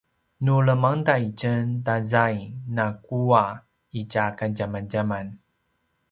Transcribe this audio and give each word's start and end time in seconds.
nu 0.45 0.53
lemangda 0.67 1.15
itjen 1.25 1.83
ta 1.83 2.01
zaing 2.01 2.53
na 2.75 2.85
kuwa 2.93 3.43
itja 3.91 4.25
kadjamadjaman 4.37 5.27